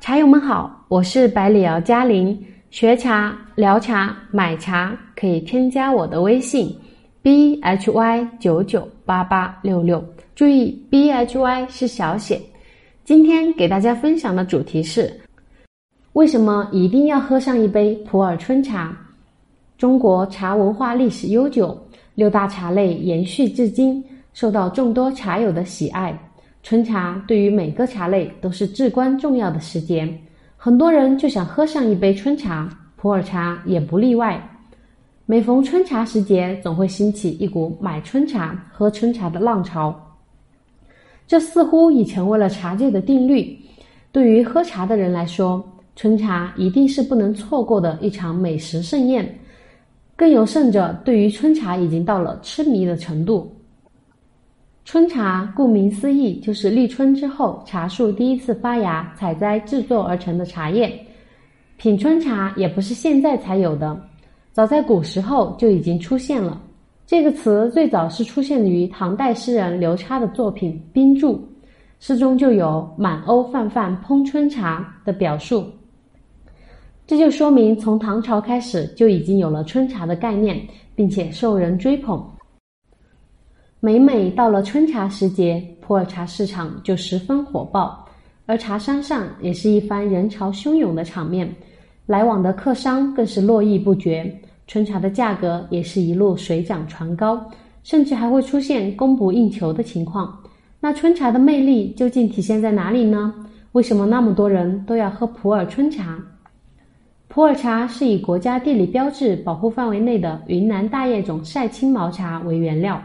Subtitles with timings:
[0.00, 2.36] 茶友们好，我是百里瑶嘉玲。
[2.70, 6.74] 学茶、聊茶、买茶可以添加我的微信
[7.20, 10.02] b h y 九九八八六六，
[10.34, 12.40] 注意 b h y 是小写。
[13.04, 15.12] 今天给大家分享的主题是：
[16.14, 18.96] 为什么一定要喝上一杯普洱春茶？
[19.76, 21.78] 中国茶文化历史悠久，
[22.14, 26.18] 六大茶类延续至今，受到众多茶友的喜爱。
[26.62, 30.06] 春茶对于每个茶类都是至关重要的时节，
[30.56, 34.40] 很多人就想喝上一杯春茶，普洱茶也不例外。
[35.24, 39.94] 每逢春茶时节，总会兴起一股买春茶、喝春茶的浪潮，
[41.26, 43.58] 这似乎已成为了茶界的定律。
[44.12, 45.64] 对于喝茶的人来说，
[45.96, 49.38] 春茶一定是不能错过的一场美食盛宴，
[50.16, 53.50] 更有甚者，对于春茶已经到了痴迷的程度。
[54.90, 60.92] 春茶顾名思义，就是立春之后茶树第一次发芽、采摘制作而成的茶叶。
[61.76, 63.96] 品春茶也不是现在才有的，
[64.50, 66.60] 早在古时候就已经出现了。
[67.06, 71.34] 这个词最早是出现于唐代诗人刘叉的作品《冰柱》，
[72.00, 75.64] 诗中就有“满瓯泛泛烹春茶”的表述。
[77.06, 80.60] 这就说明，从唐朝开始就已经有了春茶的概念，
[80.96, 82.20] 并且受人追捧。
[83.82, 88.06] 每每到了春茶时节，普洱茶市场就十分火爆，
[88.44, 91.50] 而茶山上也是一番人潮汹涌的场面，
[92.04, 97.42] 来往的客商更是络绎不绝，春茶的价格也是一路水涨船高，
[97.82, 100.38] 甚至还会出现供不应求的情况。
[100.78, 103.34] 那春茶的魅力究竟体现在哪里呢？
[103.72, 106.18] 为什么那么多人都要喝普洱春茶？
[107.28, 113.00] 普洱茶是以国家地理标志保护范围内的云南大叶种晒青毛茶为原料。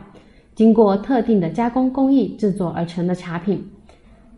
[0.55, 3.63] 经过特定的加工工艺制作而成的茶品。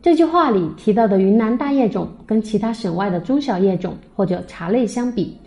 [0.02, 5.38] 这句话里提到的云南大叶种，跟其他省外的中小叶种或者茶类相比，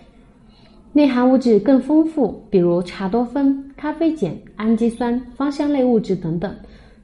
[0.93, 6.55] 内含物质更丰富，比如茶多酚、咖啡碱、氨基酸、芳香类物质等等。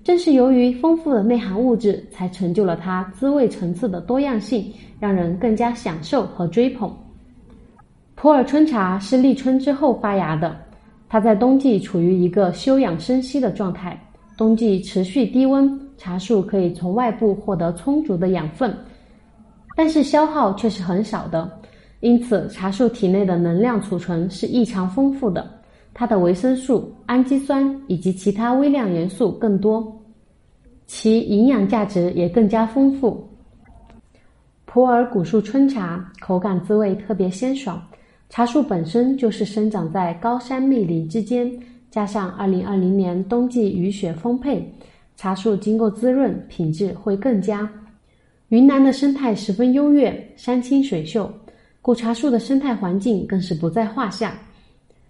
[0.05, 6.95] 正是由于丰富的内含物质，才成就了它滋味层次的多样性，让人更加享受和追捧。
[8.15, 10.57] 普洱春茶是立春之后发芽的。
[11.09, 13.99] 它在冬季处于一个休养生息的状态，
[14.37, 18.77] 冬季持续低温，茶树可以从外部获得充足的养分，
[19.77, 21.51] 但是消耗却是很少的，
[22.01, 25.49] 因此茶树体内的能量储存是异常丰富的，
[25.95, 30.01] 它的维生素、氨基酸以及其他微量元素更多，
[30.87, 33.27] 其营养价值也更加丰富。
[34.65, 37.81] 普洱古树春茶口感滋味特别鲜爽。
[38.29, 41.51] 茶树本身就是生长在高山密林之间，
[41.91, 44.69] 加上二零二零年冬季雨雪丰沛，
[45.17, 47.69] 茶树经过滋润，品质会更佳。
[48.49, 51.33] 云南的生态十分优越，山清水秀，
[51.81, 54.37] 古茶树的生态环境更是不在话下。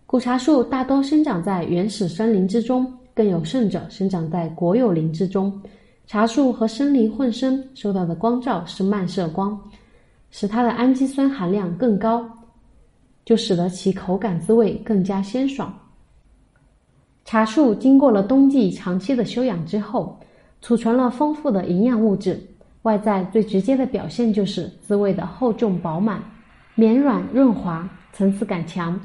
[0.04, 5.52] 古茶树大多生长在原始森林之中，更有甚者生长在国有林之中。
[6.06, 9.58] 茶树和森林混生，受到的光照是漫射光，
[10.30, 12.24] 使它的氨基酸含量更高。
[13.26, 15.70] 就使得其口感滋味更加鲜爽。
[17.24, 20.18] 茶树经过了冬季长期的休养之后，
[20.62, 22.40] 储存了丰富的营养物质。
[22.82, 26.22] 外在最直接的表现就是滋味的厚重饱满、
[26.76, 28.98] 绵软润滑、层次感强。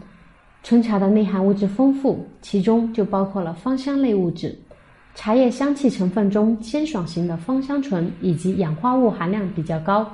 [0.62, 4.56] 春茶的内含物质丰富，其中就包括了芳香类物质。
[5.16, 10.08] 茶叶香气成分中，鲜爽型的芳香醇以及氧化物含量比较高。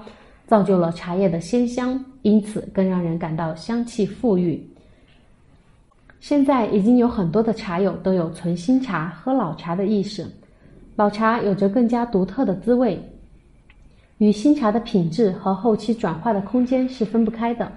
[0.47, 4.65] 造就了茶叶的鲜香，因此更让人感到香气馥郁。
[6.21, 10.25] 现在已经有很多的茶友都有存新茶、喝老茶的意识。
[10.95, 12.97] 老茶有着更加独特的滋味，
[14.17, 17.71] 与新茶的品质和后期转化的空间是分不开的。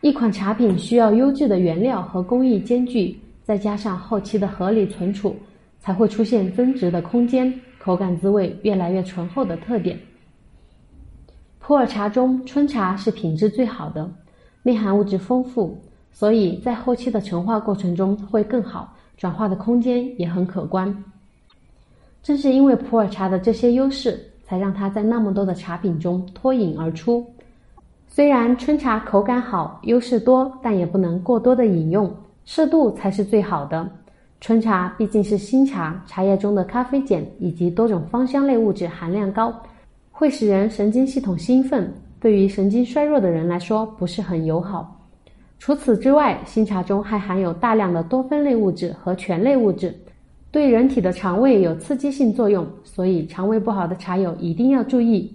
[0.00, 5.34] 一款茶品需要优质的原料和工艺兼具，再加上后期的合理存储，
[5.78, 9.98] 才会出现增值的空间，口感滋味越来越醇厚的特点。
[11.68, 14.10] 普洱茶中，春茶是品质最好的，
[14.62, 15.78] 内含物质丰富，
[16.10, 21.04] 所以在后期的陈化过程中会更好，转化的空间也很可观。
[22.22, 27.22] 正是因为普洱茶的这些优势，才让它在那么多的茶品中脱颖而出。
[28.06, 32.10] 虽然春茶口感好，优势多，但也不能过多的饮用，
[32.46, 33.86] 适度才是最好的。
[34.40, 39.54] 春茶毕竟是新茶，茶叶中的咖啡碱以及多种芳香类物质含量高。
[40.18, 41.88] 会使人神经系统兴奋，
[42.18, 45.00] 对于神经衰弱的人来说不是很友好。
[45.60, 49.96] 除此之外，新茶中还含有大量的多酚类物质和醛类物质，
[50.50, 55.32] 对人体的肠胃有刺激性作用，所以肠胃不好的茶友一定要注意。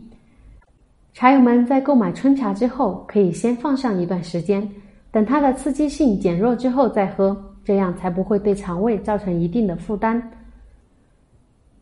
[1.14, 4.70] 茶友们在购买春茶之后，可以先放上一段时间，
[5.12, 10.22] 等它的刺激性减弱之后再喝，这样才不会对肠胃造成一定的负担。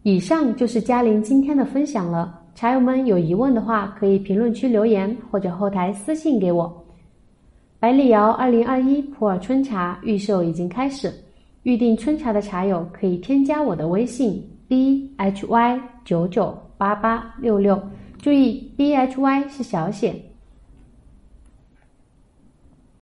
[0.03, 6.85] 以上就是嘉玲今天的分享了，茶友们有疑问的话，可以评论区留言或者后台私信给我。
[7.79, 11.11] 百里瑶二零二一普洱春茶预售已经开始，
[11.63, 17.81] 预定春茶的茶友可以添加我的微信 b h y 九九八八六六。
[18.19, 20.13] 注意，B H Y 是小写。